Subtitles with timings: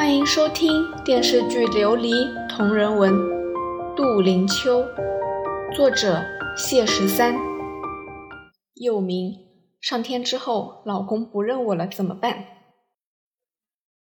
[0.00, 2.08] 欢迎收听电视剧《琉璃》
[2.48, 3.12] 同人文，
[3.94, 4.82] 杜林秋，
[5.76, 6.24] 作者
[6.56, 7.36] 谢十三，
[8.76, 9.36] 又名
[9.78, 12.46] 上天之后老公不认我了怎么办？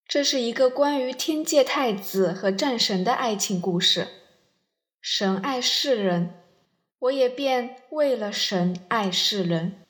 [0.07, 4.07] 这是一个关于天界太子和战神的爱情故事。
[5.01, 6.35] 神爱世人，
[7.01, 9.83] 我也便为了神爱世人。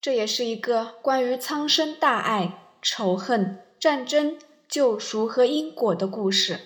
[0.00, 4.38] 这也是一个关于苍生大爱、仇恨、战争。
[4.74, 6.58] 救赎和因果的故事，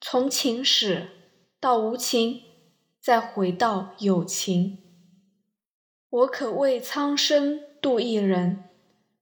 [0.00, 1.10] 从情史
[1.60, 2.40] 到无情，
[3.02, 4.78] 再回到有情。
[6.08, 8.70] 我可为苍生渡一人，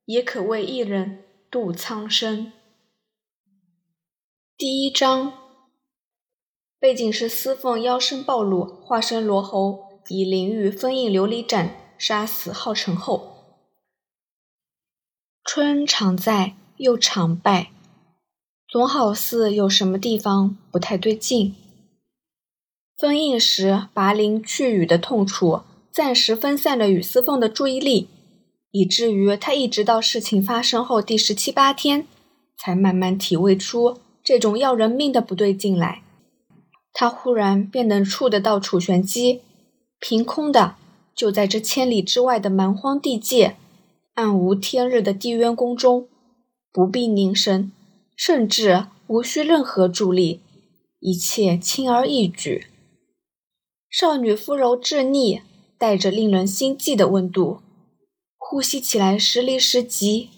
[0.04, 2.52] 也可为一人渡苍生。
[4.56, 5.32] 第一章，
[6.78, 13.66] 背景是司凤妖身暴露，化身罗喉，以灵玉封印琉璃盏，杀死浩辰后，
[15.42, 16.54] 春常在。
[16.76, 17.70] 又常败，
[18.68, 21.54] 总好似有什么地方不太对劲。
[22.96, 28.08] 封印时拔灵去羽的痛楚，暂时分散了雨丝凤的注意力，
[28.70, 32.06] 以至于他一直到事情发生后第十七八天，
[32.56, 36.02] 才慢慢体味出这种要人命的不对劲来。
[36.92, 39.40] 他忽然便能触得到楚玄机，
[39.98, 40.76] 凭空的
[41.14, 43.56] 就在这千里之外的蛮荒地界、
[44.14, 46.08] 暗无天日的地渊宫中。
[46.74, 47.70] 不必凝神，
[48.16, 50.40] 甚至无需任何助力，
[50.98, 52.66] 一切轻而易举。
[53.88, 55.40] 少女肤柔质腻，
[55.78, 57.60] 带着令人心悸的温度，
[58.36, 60.30] 呼吸起来时离时急，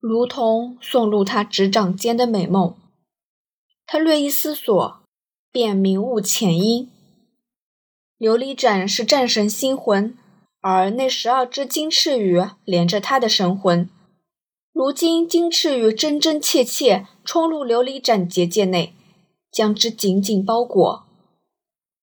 [0.00, 2.74] 如同送入她指掌间的美梦。
[3.86, 5.00] 他略一思索，
[5.52, 6.90] 便明悟前因：
[8.18, 10.18] 琉璃盏是战神心魂，
[10.60, 13.88] 而那十二只金翅羽连着他的神魂。
[14.74, 18.92] 如今金翅羽真真切切冲入琉璃盏结界内，
[19.52, 21.04] 将之紧紧包裹。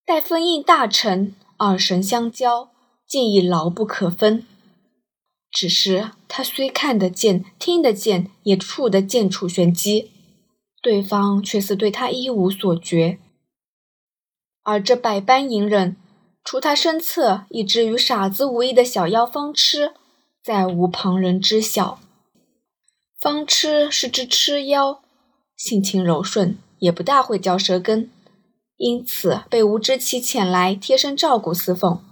[0.06, 2.70] 待封印大成，二神相交，
[3.06, 4.46] 竟已牢不可分。
[5.52, 10.10] 只是他虽看得见、听得见，也触得见楚玄机，
[10.82, 13.20] 对方却似对他一无所觉。
[14.64, 15.98] 而这百般隐忍，
[16.42, 19.92] 除他身侧一只与傻子无异的小妖方痴，
[20.42, 22.00] 再无旁人知晓。
[23.22, 25.00] 方痴是只痴妖，
[25.56, 28.10] 性情柔顺，也不大会嚼舌根，
[28.78, 32.04] 因此被吴知奇遣来贴身照顾司凤。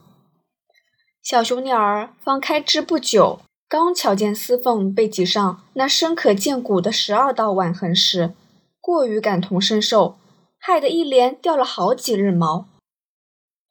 [1.23, 8.35] 小熊鸟儿方开枝不久，刚瞧见司凤背脊上那深可见骨的十二道腕痕时，
[8.79, 10.19] 过于感同身受，
[10.59, 12.67] 害得一连掉了好几日毛。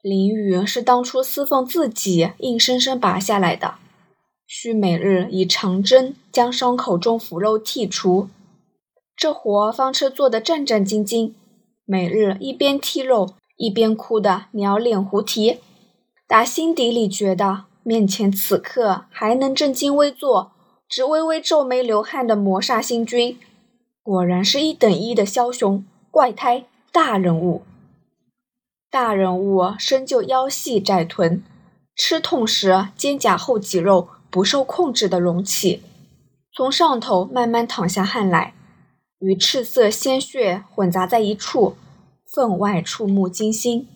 [0.02, 3.76] 林雨是当初司凤自己硬生生拔下来的。
[4.50, 8.28] 需每日以长针将伤口中腐肉剔除，
[9.16, 11.32] 这活方车做得战战兢兢，
[11.84, 15.58] 每日一边剔肉一边哭得鸟脸胡啼，
[16.28, 20.52] 打心底里觉得面前此刻还能正襟危坐，
[20.88, 23.36] 只微微皱眉流汗的魔煞星君，
[24.04, 27.62] 果然是一等一的枭雄怪胎大人物。
[28.88, 31.42] 大人物身就腰细窄臀，
[31.96, 34.10] 吃痛时肩胛后脊肉。
[34.30, 35.80] 不受控制的隆起，
[36.58, 38.52] 从上头慢慢淌下汗来，
[39.20, 41.76] 与赤色鲜血混杂在一处，
[42.26, 43.86] 分外触目惊心。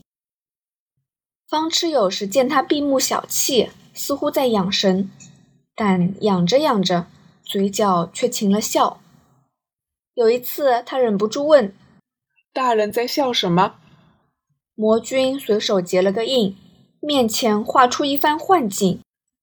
[1.48, 5.10] 方痴有时见他闭目小憩，似乎在养神，
[5.74, 7.06] 但养着养着，
[7.42, 9.00] 嘴角却噙了笑。
[10.14, 11.74] 有一次，他忍不住问
[12.54, 13.74] ：“大人在笑什么？”
[14.76, 16.56] 魔君随手结了个印，
[17.00, 19.00] 面前画出一番幻境。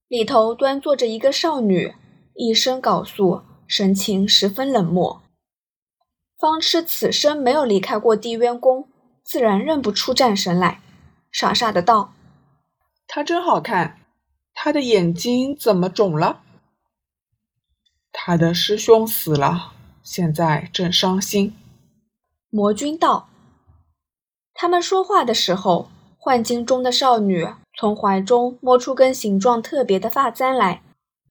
[0.08, 1.94] 里头端坐着一个少女，
[2.40, 5.22] 一身缟素，神情十分冷漠。
[6.38, 8.88] 方痴此生没有离开过地渊宫，
[9.26, 10.82] 自然认不出战神来，
[11.34, 12.14] 傻傻的道
[13.08, 14.00] ：“他真好看，
[14.54, 16.42] 他的眼睛怎么肿了？
[18.14, 21.54] 他的师兄死了，现在正伤心。”
[22.50, 23.28] 魔君道
[24.56, 27.46] ：“他们说话的时候，幻境中的少女。”
[27.78, 30.82] 从怀中摸出根形状特别的发簪来，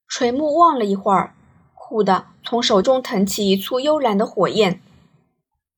[0.08, 1.34] 垂目望了一会儿，
[1.74, 4.80] 忽的从手中腾起一簇幽蓝的火焰。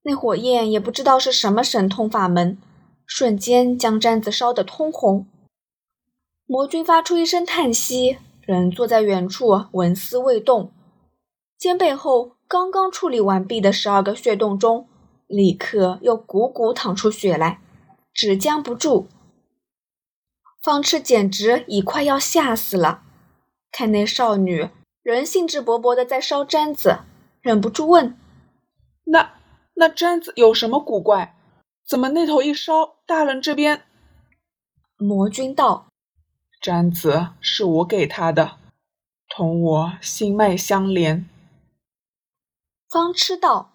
[0.03, 2.57] 那火焰也不知道是什么神通法门，
[3.05, 5.27] 瞬间将簪子烧得通红。
[6.47, 10.73] 魔君发出一声叹息，人坐在远处纹丝未动，
[11.59, 14.89] 肩背后刚刚处理完毕的十二个血洞中，
[15.27, 17.61] 立刻又汩汩淌出血来，
[18.15, 19.09] 只僵不住。
[20.63, 23.03] 方痴简直已快要吓死了，
[23.73, 24.69] 看那少女
[25.03, 26.99] 仍兴致勃勃地在烧簪子，
[27.41, 28.19] 忍不住问
[29.07, 29.35] ：“那
[29.75, 31.37] 那毡子有什么古怪？
[31.87, 33.83] 怎么那头一烧，大人这边？
[34.97, 35.87] 魔君道
[36.63, 38.59] ：“毡子是我给他的，
[39.29, 41.29] 同我心脉相连。”
[42.91, 43.73] 方痴道：“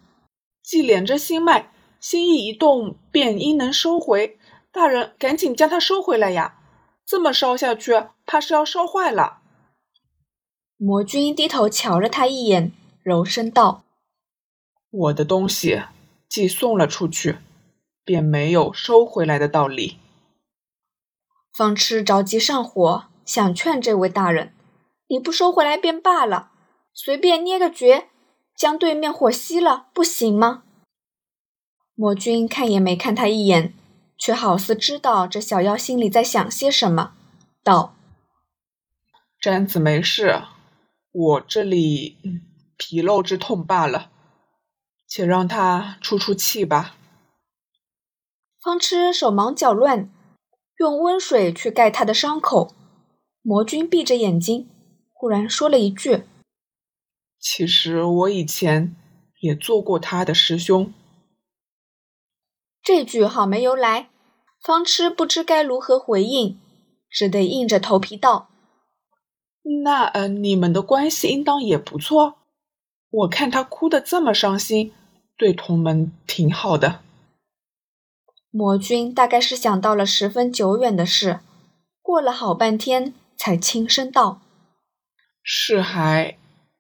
[0.62, 4.38] 既连着心脉，心意一动便应能收回。
[4.72, 6.60] 大人赶紧将它收回来呀！
[7.06, 7.94] 这么烧下去，
[8.26, 9.42] 怕是要烧坏了。”
[10.78, 13.84] 魔君低头瞧了他一眼，柔声道
[14.92, 15.84] ：“我的东西
[16.28, 17.38] 既送了出去。”
[18.06, 19.98] 便没有收回来的道理。
[21.52, 24.54] 方痴着急上火，想劝这位大人
[25.10, 26.52] ：“你不收回来便罢了，
[26.94, 28.10] 随便捏个诀，
[28.56, 30.62] 将对面火熄了，不行吗？”
[31.98, 33.74] 魔君看也没看他一眼，
[34.20, 37.14] 却好似知道这小妖心里在想些什么，
[37.64, 37.96] 道
[39.42, 40.44] ：“贞子没事，
[41.18, 42.18] 我这里
[42.76, 44.12] 皮肉之痛罢了，
[45.08, 46.98] 且让他出出气吧。”
[48.62, 50.12] 方痴手忙脚乱，
[50.78, 52.74] 用温水去盖他的伤口。
[53.42, 54.68] 魔君闭着眼睛，
[55.14, 56.24] 忽然说了一句
[57.40, 58.96] ：“其实我以前
[59.40, 60.92] 也做过他的师兄。”
[62.84, 64.10] 这句好没由来，
[64.62, 66.60] 方痴不知该如何回应，
[67.10, 68.50] 只得硬着头皮道
[69.84, 72.36] ：“那呃，你们的关系应当也不错。
[73.10, 74.94] 我看他哭得这么伤心，
[75.36, 77.00] 对同门挺好的。”
[78.52, 81.40] 魔君大概是想到了十分久远的事，
[82.02, 84.40] 过了好半天，才轻声道
[85.44, 86.38] ：“是还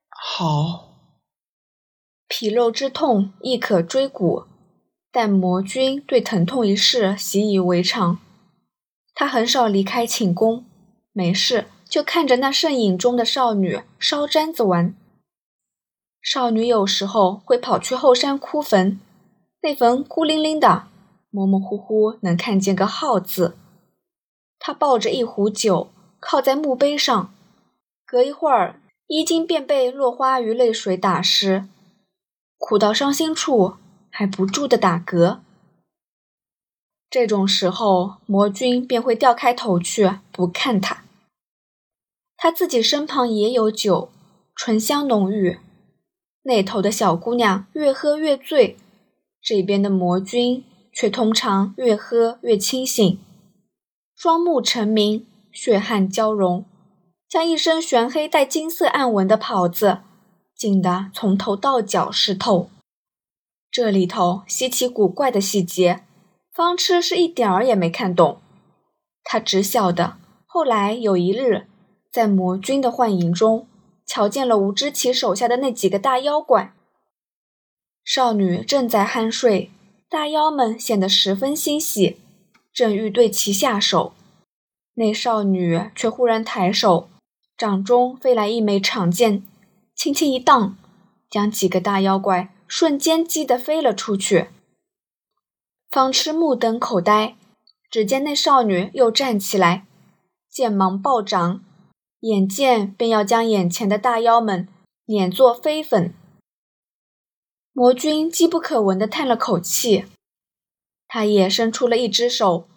[0.10, 0.92] 好。”
[2.30, 4.46] 皮肉之痛亦可追骨，
[5.12, 8.20] 但魔君对疼痛一事习以为常。
[9.14, 10.66] 他很少离开寝宫，
[11.12, 14.96] 没事就看着那圣影中的少女烧毡子玩。
[16.22, 19.00] 少女有时候会跑去后山哭坟，
[19.62, 20.88] 那坟孤零零的。
[21.30, 23.56] 模模糊糊能看见个“号”字，
[24.58, 25.90] 他抱着一壶酒，
[26.20, 27.34] 靠在墓碑上，
[28.06, 31.66] 隔一会儿，衣襟便被落花与泪水打湿，
[32.58, 33.76] 苦到伤心处
[34.10, 35.40] 还不住的打嗝。
[37.10, 41.05] 这种时候，魔君便会掉开头去不看他。
[42.45, 44.12] 他自己身旁也有酒，
[44.56, 45.57] 醇香浓郁，
[46.44, 48.77] 那头的小姑娘越喝越醉，
[49.42, 50.63] 这边的魔君。
[50.94, 53.19] 却通常越喝越清醒，
[54.15, 56.63] 双目澄明，血汗交融，
[57.27, 60.01] 将一身玄黑带金色暗纹的袍子
[60.56, 62.69] 浸得从头到脚湿透。
[63.71, 66.03] 这里头稀奇古怪的细节，
[66.53, 68.39] 方痴是一点儿也没看懂。
[69.24, 71.65] 他只晓得后来有一日，
[72.15, 73.67] 在魔君的幻影中，
[74.06, 76.73] 瞧见了吴知奇手下的那几个大妖怪，
[78.06, 79.69] 少女正在酣睡。
[80.07, 82.21] 大妖们显得十分欣喜，
[82.71, 84.13] 正欲对其下手，
[84.94, 87.09] 那少女却忽然抬手，
[87.57, 89.44] 掌中飞来一枚长剑，
[89.94, 90.77] 轻轻一荡，
[91.29, 94.47] 将几个大妖怪瞬间击得飞了出去。
[95.91, 97.35] 方痴目瞪口呆，
[97.91, 99.85] 只见那少女又站起来，
[100.50, 101.64] 剑芒暴涨，
[102.25, 104.68] 眼见便要将眼前的大妖们
[105.06, 106.12] 碾作飞粉。
[107.72, 110.05] 魔君机不可闻地叹了口气，
[111.08, 112.67] 他也伸出了一只手，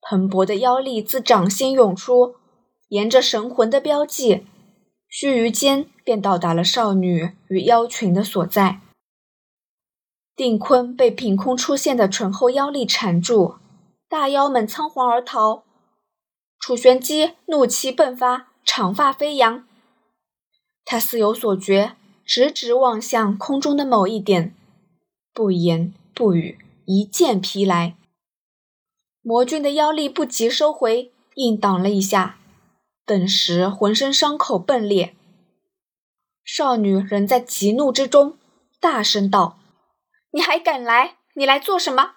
[0.00, 2.36] 蓬勃的妖力自掌心涌出，
[2.88, 4.46] 沿着神魂的标记，
[5.06, 8.80] 须臾间便到达了少女与妖群的所在。
[10.34, 13.56] 定坤被凭空出现的醇厚妖力缠住，
[14.08, 15.64] 大妖们仓皇而逃。
[16.58, 19.66] 楚玄机怒气迸发，长发飞扬，
[20.84, 21.96] 他似有所觉。
[22.26, 24.54] 直直望向空中的某一点，
[25.32, 27.96] 不言不语，一剑劈来。
[29.22, 32.38] 魔君的妖力不及收回，硬挡了一下，
[33.06, 35.14] 顿时浑身伤口迸裂。
[36.44, 38.36] 少女仍在急怒之中，
[38.78, 39.58] 大声道
[40.32, 41.16] ：“你还敢来？
[41.34, 42.16] 你来做什么？”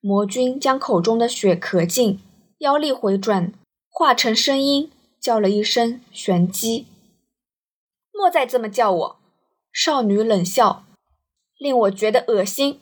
[0.00, 2.20] 魔君将口中的血咳尽，
[2.58, 3.52] 妖力回转，
[3.90, 4.92] 化成声音，
[5.24, 6.86] 叫了一声“玄机”，
[8.12, 9.20] 莫再这么叫我。
[9.72, 10.84] 少女冷笑，
[11.56, 12.78] 令我觉得恶心。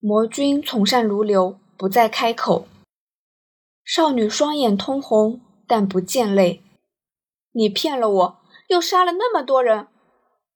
[0.00, 2.66] 魔君从善如流，不再开口。
[3.84, 6.64] 少女双眼通红，但不见泪。
[7.52, 9.86] 你骗了我，又杀了那么多人，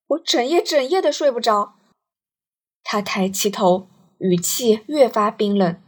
[0.09, 1.77] 我整夜整夜的睡不着。
[2.83, 3.87] 她抬起头，
[4.19, 5.81] 语气越发冰冷。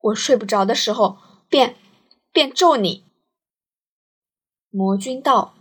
[0.00, 1.18] 我睡不着的时候，
[1.50, 1.76] 便
[2.32, 3.04] 便咒你。
[4.76, 5.54] 魔君道：“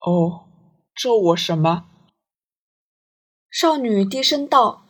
[0.00, 0.48] 哦。”
[0.96, 1.84] 咒我什么？
[3.50, 4.86] 少女低声道：“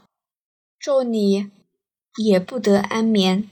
[0.79, 1.51] 咒你
[2.23, 3.51] 也不得安眠。”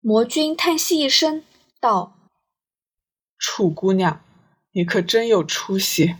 [0.00, 1.42] 魔君叹息一声，
[1.80, 2.16] 道
[3.36, 4.22] ：“楚姑娘，
[4.70, 6.14] 你可真有出息。”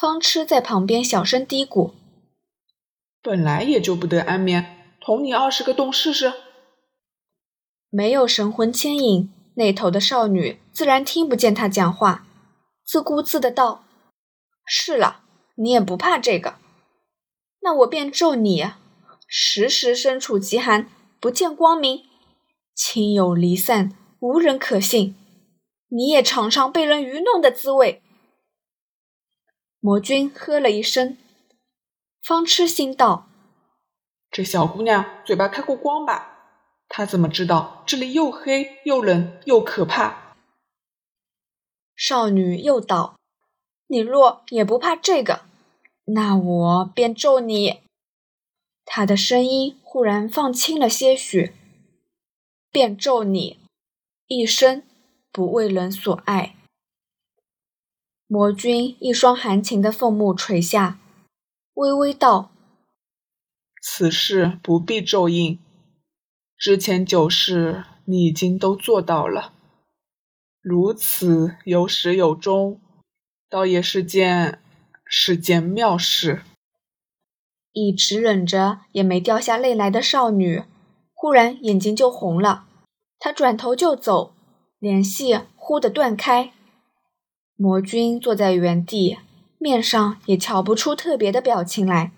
[0.00, 1.92] 方痴在旁边小声嘀咕
[3.20, 6.32] ：“本来也就不得安眠，捅你二十个洞试试。”
[7.90, 12.26] 没有神魂牵引，那头的少女自然听不见他讲话，
[12.84, 13.84] 自顾自的道
[14.66, 15.18] ：“是了。”
[15.56, 16.54] 你也不怕这个，
[17.60, 18.64] 那我便咒你，
[19.28, 20.88] 时时身处极寒，
[21.20, 22.04] 不见光明，
[22.74, 25.14] 亲友离散，无人可信。
[25.88, 28.00] 你也尝尝被人愚弄的滋味。
[29.80, 31.18] 魔君喝了一声，
[32.22, 33.28] 方痴心道
[34.32, 36.29] ：“这小姑娘嘴巴开过光吧？
[36.90, 40.34] 她怎么知道这里又黑又冷又可怕？”
[41.96, 43.18] 少女又道
[43.88, 45.42] ：“你若也不怕这个。”
[46.12, 47.80] 那我便咒你。
[48.84, 51.54] 他的声音忽然放轻了些许，
[52.72, 53.60] 便咒你
[54.26, 54.82] 一生
[55.30, 56.56] 不为人所爱。
[58.26, 60.98] 魔君一双含情的凤目垂下，
[61.74, 62.50] 微微道
[63.80, 65.60] ：“此事不必咒印，
[66.60, 69.54] 之前九事你已经都做到了，
[70.60, 72.78] 如此有始有终，
[73.48, 74.60] 倒也是件……”
[75.12, 76.42] 是件妙事。
[77.72, 80.62] 一直忍着也没掉下泪来的少女，
[81.12, 82.66] 忽然眼睛就红了。
[83.18, 84.34] 她转头就走，
[84.78, 86.52] 联系忽的断开。
[87.56, 89.18] 魔君坐在原地，
[89.58, 92.12] 面上也瞧不出特别的表情来。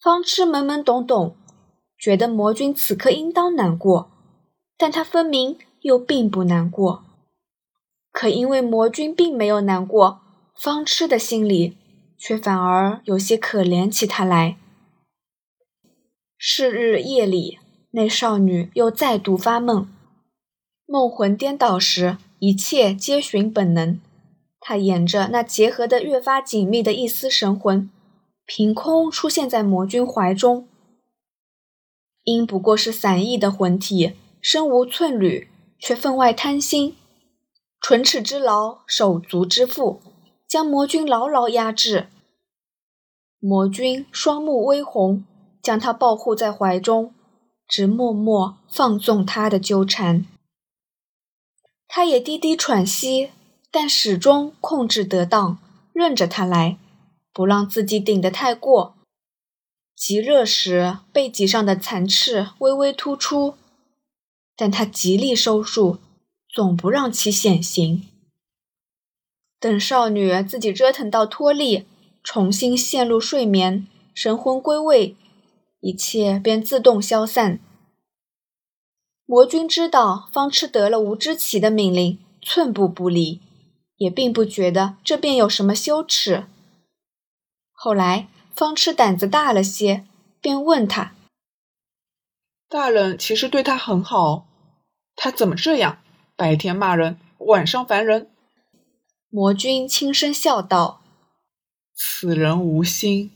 [0.00, 1.36] 方痴懵懵懂懂，
[2.04, 4.10] 觉得魔君此刻应当难过，
[4.76, 7.02] 但他分明又并不难过。
[8.12, 10.20] 可因为魔君并没有难过。
[10.54, 11.78] 方痴的心里
[12.18, 14.58] 却反而有些可怜起他来。
[16.36, 17.58] 是日夜里，
[17.92, 19.88] 那少女又再度发梦，
[20.84, 23.98] 梦魂颠倒时，一切皆循本能。
[24.60, 27.88] 她沿着那结合的越发紧密的一丝神魂，
[28.44, 30.68] 凭空出现在魔君怀中。
[32.24, 36.96] 因不过是散逸的魂体，身无寸缕，却分外贪心，
[37.80, 40.02] 唇齿之劳，手足之富。
[40.46, 42.06] 将魔君牢牢压制，
[43.40, 45.24] 魔君双目微红，
[45.60, 47.12] 将他抱护在怀中，
[47.66, 50.26] 只默默放纵他的纠缠。
[51.88, 53.30] 他也低低喘息，
[53.72, 55.58] 但始终控制得当，
[55.92, 56.78] 任着他来，
[57.32, 58.94] 不让自己顶得太过。
[59.96, 63.54] 极热时，背脊上的残翅微微突出，
[64.56, 65.98] 但他极力收束，
[66.48, 68.02] 总不让其显形。
[69.60, 71.86] 等少女自己折腾到脱力，
[72.22, 75.16] 重新陷入睡眠，神魂归位，
[75.80, 77.60] 一切便自动消散。
[79.24, 83.40] 魔君知道方痴得了吴知奇的命令，寸步不离，
[83.96, 86.44] 也并不觉得这便有什么羞耻。
[87.72, 90.06] 后来方痴胆子大了些，
[90.40, 91.14] 便问他
[92.68, 94.46] ：“大人其实对他很好，
[95.16, 95.98] 他怎么这样？
[96.36, 98.30] 白天骂人，晚上烦人？”
[99.28, 101.02] 魔君轻声笑道
[101.92, 103.32] ：“此人无心。”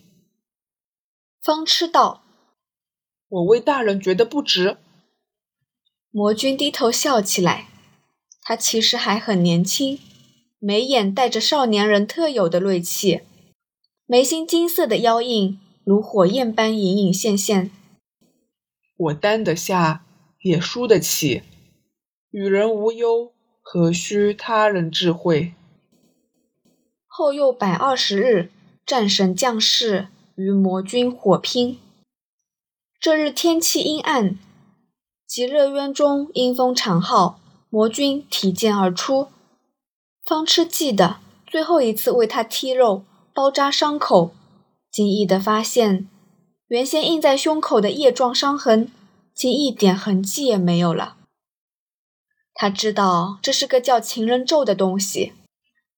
[1.42, 2.22] 方痴道
[3.28, 4.76] ：“我为大人觉得不值。”
[6.10, 7.68] 魔君低头笑起来，
[8.42, 9.98] 他其实还很年轻，
[10.60, 13.22] 眉眼带着少年人特有的锐气，
[14.10, 17.70] 眉心金色的妖印如火焰般隐隐现现。
[18.96, 20.02] 我担得下，
[20.40, 21.42] 也输得起，
[22.30, 25.52] 与人无忧，何须他人智慧？
[27.06, 28.50] 后又百二十日，
[28.86, 31.78] 战神将士与魔君火拼。
[32.98, 34.38] 这日天气阴暗，
[35.26, 37.38] 极热渊中阴风长号，
[37.68, 39.28] 魔君提剑而出。
[40.24, 43.04] 方痴记得最后一次为他剔肉、
[43.38, 44.34] 包扎伤口，
[44.90, 46.08] 惊异的发现，
[46.66, 48.90] 原先印在胸口的叶状伤痕，
[49.32, 51.16] 竟一点痕迹也没有了。
[52.52, 55.34] 他知道这是个叫情人咒的东西。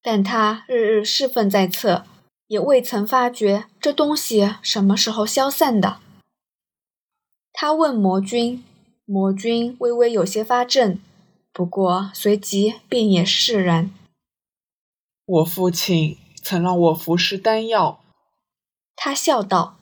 [0.03, 2.05] 但他日日侍奉在侧，
[2.49, 5.97] 也未曾发觉这东西什么时候消散的。
[7.55, 8.63] 他问魔君，
[9.07, 10.99] 魔君微微有些发怔，
[11.55, 13.91] 不过随即便也释然。
[15.25, 18.03] 我父亲曾让我服食丹药，
[18.97, 19.77] 他笑道。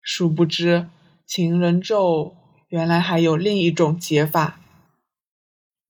[0.00, 0.88] 殊不知
[1.26, 2.36] 情人咒
[2.68, 4.60] 原来还有另一种解法。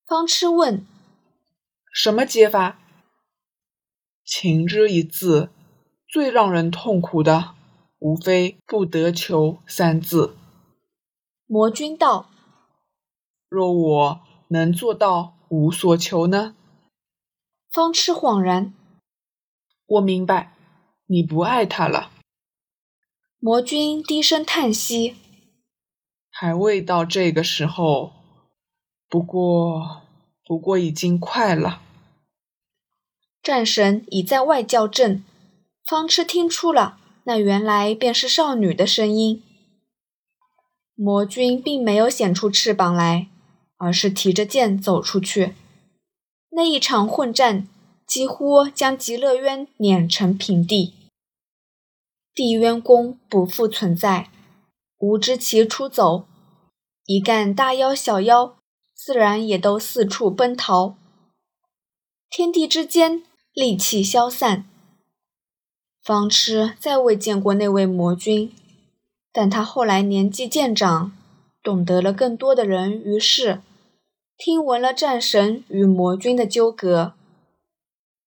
[0.07, 0.87] 方痴问：
[1.93, 2.79] 什么解法？
[4.25, 5.51] 情之一字，
[6.09, 7.55] 最让人痛苦的，
[7.99, 10.37] 无非不得求三字。
[11.47, 12.29] 魔君道
[13.49, 16.57] ：“若我能做到无所求呢？”
[17.71, 18.73] 方痴恍然
[19.87, 20.53] ：“我明白，
[21.07, 22.11] 你不爱他了。”
[23.39, 25.17] 魔君低声叹息
[26.31, 28.13] ：“还未到这个时候，
[29.09, 30.03] 不过，
[30.45, 31.83] 不过已经快了。”
[33.43, 35.23] 战神已在外叫阵，
[35.85, 39.43] 方痴听出了，那原来便是少女的声音。
[40.97, 43.29] 魔君并没有显出翅膀来，
[43.77, 45.55] 而是提着剑走出去。
[46.51, 47.69] 那一场混战
[48.07, 50.95] 几乎将极乐渊碾成平地。
[52.35, 54.31] 地渊宫不复存在，
[54.99, 56.27] 无知其出走，
[57.07, 58.57] 一干大妖小妖
[58.95, 60.97] 自然也都四处奔逃。
[62.31, 63.23] 天地之间。
[63.59, 64.69] 戾气消散，
[66.03, 68.53] 方痴再未见过那位魔君，
[69.33, 71.17] 但他后来年纪渐长，
[71.63, 73.63] 懂得了更多的人与事，
[74.37, 77.15] 听闻了战神与魔君的纠葛。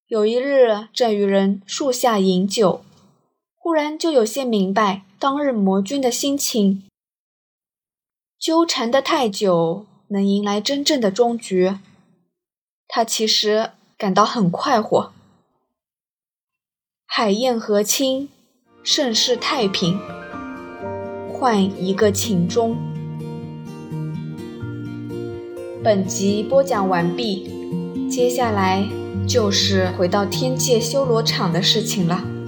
[0.10, 2.82] 有一日，正与人树下饮酒，
[3.56, 6.84] 忽然就有些明白当日魔君的心情。
[8.40, 11.76] 纠缠得太久，能迎来真正的终局，
[12.88, 15.14] 他其实感到很快活。
[17.06, 18.30] 海晏河清，
[18.82, 20.00] 盛世太平。
[21.32, 22.76] 换一个情钟。
[25.84, 27.48] 本集播讲完毕，
[28.10, 28.84] 接下来
[29.30, 32.39] 就是回到天界修罗场的事情了。